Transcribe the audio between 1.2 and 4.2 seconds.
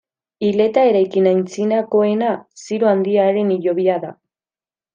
antzinakoena Ziro Handiaren hilobia da.